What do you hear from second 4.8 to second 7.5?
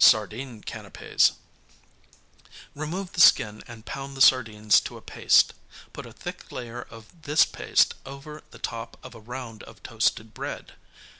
to a paste; put a thick layer of this